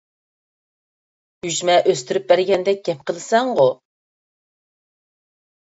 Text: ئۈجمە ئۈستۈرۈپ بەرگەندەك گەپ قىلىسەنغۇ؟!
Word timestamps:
ئۈجمە 1.49 1.75
ئۈستۈرۈپ 1.91 2.25
بەرگەندەك 2.33 2.83
گەپ 2.89 3.05
قىلىسەنغۇ؟! 3.13 3.69